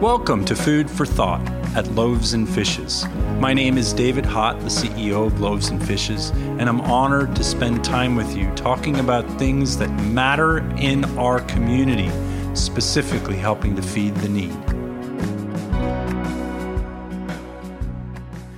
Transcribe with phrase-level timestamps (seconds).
[0.00, 1.40] Welcome to Food for Thought
[1.76, 3.06] at Loaves and Fishes.
[3.38, 7.44] My name is David Hott, the CEO of Loaves and Fishes, and I'm honored to
[7.44, 12.10] spend time with you talking about things that matter in our community,
[12.54, 14.52] specifically helping to feed the need.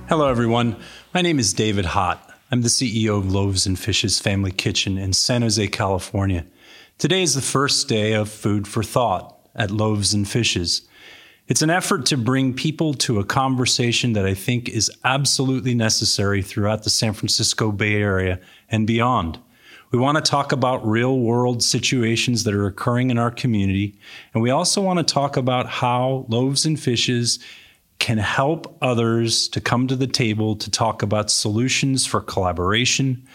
[0.09, 0.75] Hello, everyone.
[1.13, 2.17] My name is David Hott.
[2.51, 6.45] I'm the CEO of Loaves and Fishes Family Kitchen in San Jose, California.
[6.97, 10.86] Today is the first day of Food for Thought at Loaves and Fishes.
[11.47, 16.41] It's an effort to bring people to a conversation that I think is absolutely necessary
[16.41, 19.39] throughout the San Francisco Bay Area and beyond.
[19.91, 23.97] We want to talk about real world situations that are occurring in our community.
[24.33, 27.39] And we also want to talk about how loaves and fishes
[27.99, 33.25] can help others to come to the table to talk about solutions for collaboration,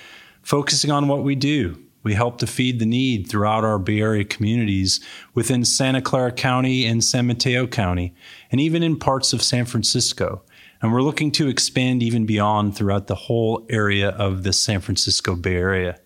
[0.42, 4.24] focusing on what we do, we help to feed the need throughout our Bay Area
[4.24, 5.00] communities
[5.34, 8.14] within Santa Clara County and San Mateo County,
[8.50, 10.42] and even in parts of San Francisco.
[10.80, 15.36] And we're looking to expand even beyond throughout the whole area of the San Francisco
[15.36, 15.98] Bay Area.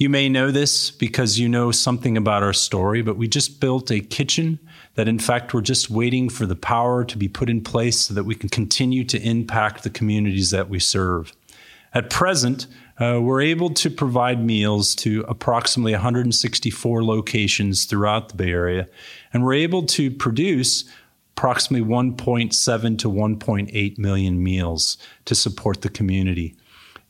[0.00, 3.90] You may know this because you know something about our story, but we just built
[3.90, 4.58] a kitchen
[4.94, 8.14] that, in fact, we're just waiting for the power to be put in place so
[8.14, 11.34] that we can continue to impact the communities that we serve.
[11.92, 12.66] At present,
[13.00, 18.88] uh, we're able to provide meals to approximately 164 locations throughout the Bay Area,
[19.32, 20.84] and we're able to produce
[21.36, 26.54] approximately 1.7 to 1.8 million meals to support the community.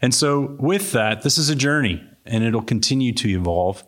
[0.01, 3.83] And so, with that, this is a journey and it'll continue to evolve.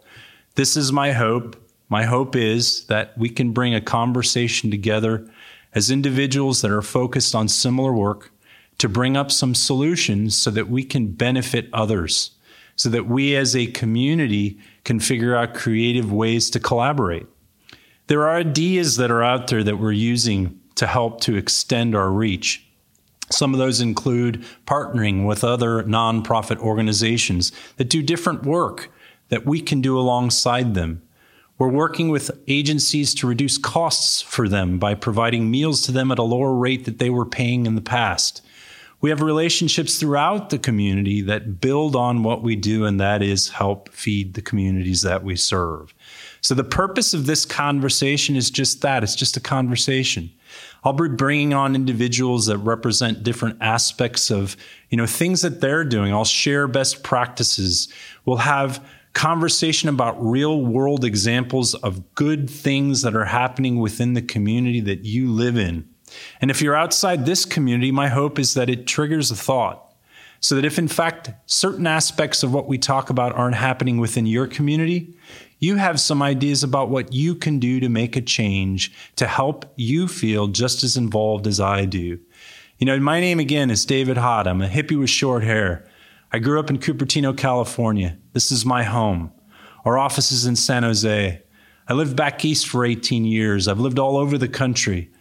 [0.56, 1.56] This is my hope.
[1.89, 5.30] My hope is that we can bring a conversation together
[5.75, 8.31] as individuals that are focused on similar work
[8.83, 12.33] to bring up some solutions so that we can benefit others,
[12.75, 17.24] so that we as a community can figure out creative ways to collaborate.
[18.08, 22.11] There are ideas that are out there that we're using to help to extend our
[22.11, 22.66] reach.
[23.30, 28.90] Some of those include partnering with other nonprofit organizations that do different work
[29.28, 31.02] that we can do alongside them.
[31.57, 36.18] We're working with agencies to reduce costs for them by providing meals to them at
[36.18, 38.42] a lower rate that they were paying in the past.
[39.02, 43.48] We have relationships throughout the community that build on what we do, and that is
[43.48, 45.92] help feed the communities that we serve.
[46.40, 50.30] So, the purpose of this conversation is just that it's just a conversation.
[50.85, 54.57] I'll be bringing on individuals that represent different aspects of,
[54.89, 56.13] you know, things that they're doing.
[56.13, 57.89] I'll share best practices.
[58.24, 58.84] We'll have
[59.14, 65.05] conversation about real world examples of good things that are happening within the community that
[65.05, 65.92] you live in.
[66.40, 69.95] And if you're outside this community, my hope is that it triggers a thought.
[70.40, 74.27] So that if in fact certain aspects of what we talk about aren't happening within
[74.27, 75.14] your community,
[75.61, 79.72] you have some ideas about what you can do to make a change to help
[79.77, 82.18] you feel just as involved as I do.
[82.78, 84.48] You know, my name again is David Hott.
[84.48, 85.86] I'm a hippie with short hair.
[86.33, 88.18] I grew up in Cupertino, California.
[88.33, 89.30] This is my home.
[89.84, 91.42] Our office is in San Jose.
[91.89, 93.68] I lived back east for 18 years.
[93.68, 95.12] I've lived all over the country.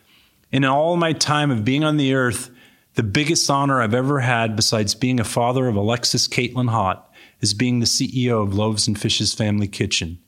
[0.51, 2.51] In all my time of being on the earth,
[2.95, 7.03] the biggest honor I've ever had, besides being a father of Alexis Caitlin Hott,
[7.39, 10.19] is being the CEO of Loaves and Fishes Family Kitchen.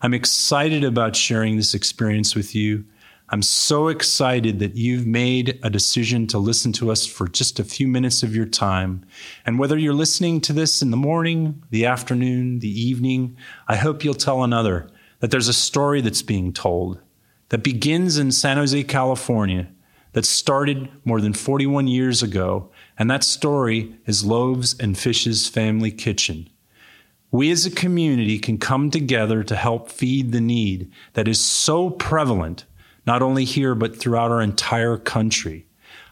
[0.00, 2.86] I'm excited about sharing this experience with you.
[3.28, 7.64] I'm so excited that you've made a decision to listen to us for just a
[7.64, 9.04] few minutes of your time.
[9.44, 13.36] And whether you're listening to this in the morning, the afternoon, the evening,
[13.68, 14.88] I hope you'll tell another
[15.20, 17.02] that there's a story that's being told
[17.48, 19.68] that begins in San Jose, California,
[20.12, 22.70] that started more than 41 years ago.
[22.98, 26.48] And that story is Loaves and Fishes Family Kitchen.
[27.30, 31.90] We as a community can come together to help feed the need that is so
[31.90, 32.64] prevalent,
[33.06, 35.66] not only here, but throughout our entire country.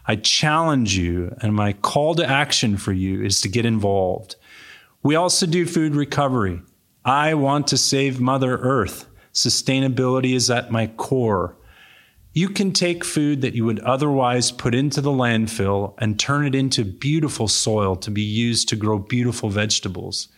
[0.07, 4.35] I challenge you, and my call to action for you is to get involved.
[5.01, 6.61] We also do food recovery.
[7.03, 9.07] I want to save Mother Earth.
[9.35, 11.57] Sustainability is at my core.
[12.31, 16.55] You can take food that you would otherwise put into the landfill and turn it
[16.55, 20.29] into beautiful soil to be used to grow beautiful vegetables.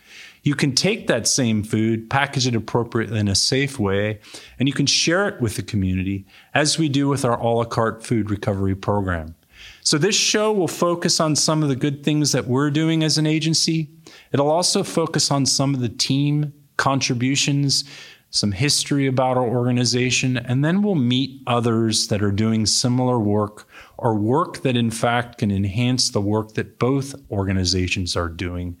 [0.42, 4.18] You can take that same food, package it appropriately in a safe way,
[4.58, 7.64] and you can share it with the community as we do with our a la
[7.64, 9.36] carte food recovery program.
[9.82, 13.18] So, this show will focus on some of the good things that we're doing as
[13.18, 13.90] an agency.
[14.32, 17.84] It'll also focus on some of the team contributions
[18.30, 23.66] some history about our organization, and then we'll meet others that are doing similar work
[23.96, 28.76] or work that in fact can enhance the work that both organizations are doing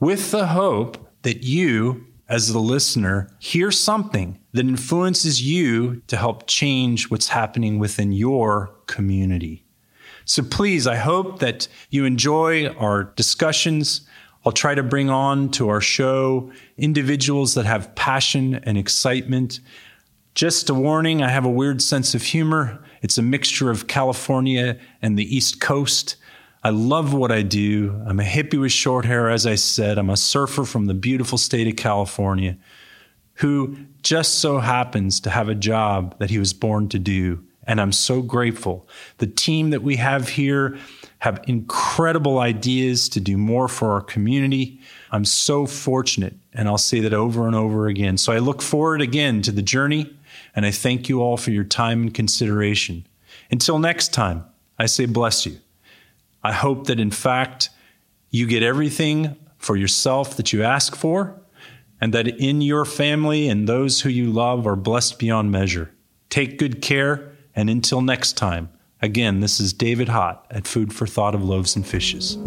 [0.00, 6.46] with the hope that you, as the listener, hear something that influences you to help
[6.46, 9.64] change what's happening within your community.
[10.24, 14.02] So please, I hope that you enjoy our discussions.
[14.44, 19.60] I'll try to bring on to our show individuals that have passion and excitement.
[20.34, 22.82] Just a warning, I have a weird sense of humor.
[23.02, 26.16] It's a mixture of California and the East Coast.
[26.62, 28.00] I love what I do.
[28.06, 29.98] I'm a hippie with short hair, as I said.
[29.98, 32.56] I'm a surfer from the beautiful state of California
[33.34, 37.42] who just so happens to have a job that he was born to do.
[37.66, 38.86] And I'm so grateful.
[39.18, 40.78] The team that we have here
[41.20, 44.80] have incredible ideas to do more for our community.
[45.10, 48.16] I'm so fortunate, and I'll say that over and over again.
[48.16, 50.14] So I look forward again to the journey,
[50.56, 53.06] and I thank you all for your time and consideration.
[53.50, 54.44] Until next time,
[54.78, 55.58] I say bless you.
[56.42, 57.68] I hope that in fact
[58.30, 61.38] you get everything for yourself that you ask for,
[62.00, 65.90] and that in your family and those who you love are blessed beyond measure.
[66.30, 68.70] Take good care, and until next time,
[69.02, 72.38] again, this is David Hott at Food for Thought of Loaves and Fishes.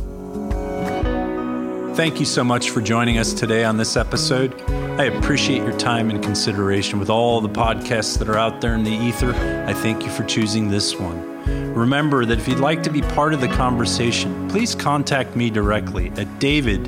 [1.96, 4.60] Thank you so much for joining us today on this episode.
[5.00, 8.84] I appreciate your time and consideration with all the podcasts that are out there in
[8.84, 9.34] the ether.
[9.68, 11.32] I thank you for choosing this one.
[11.74, 16.12] Remember that if you'd like to be part of the conversation, please contact me directly
[16.18, 16.88] at david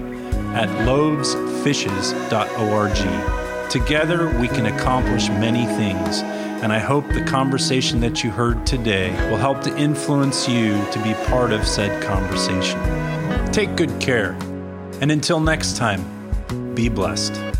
[0.56, 3.70] at loavesfishes.org.
[3.70, 6.22] Together, we can accomplish many things,
[6.62, 11.04] and I hope the conversation that you heard today will help to influence you to
[11.04, 12.80] be part of said conversation.
[13.52, 14.32] Take good care,
[15.02, 16.04] and until next time,
[16.74, 17.55] be blessed.